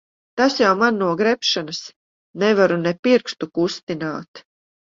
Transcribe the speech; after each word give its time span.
Tas 0.39 0.53
jau 0.59 0.71
man 0.79 0.97
no 1.01 1.09
grebšanas. 1.19 1.83
Nevaru 2.45 2.81
ne 2.87 2.97
pirkstu 3.07 3.53
kustināt. 3.61 4.47